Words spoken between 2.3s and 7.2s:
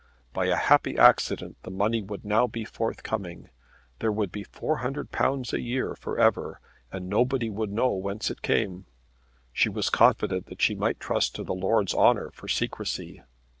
be forthcoming. There would be £400 a year for ever and